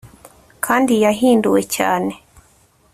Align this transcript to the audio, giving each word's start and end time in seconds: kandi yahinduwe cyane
kandi 0.65 0.93
yahinduwe 1.03 1.61
cyane 1.75 2.13